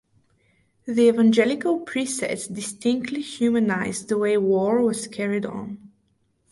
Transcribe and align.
The 0.87 1.09
Evangelical 1.09 1.81
precepts 1.81 2.47
distinctly 2.47 3.21
humanized 3.21 4.09
the 4.09 4.17
way 4.17 4.35
war 4.35 4.81
was 4.81 5.05
carried 5.05 5.45
on. 5.45 5.91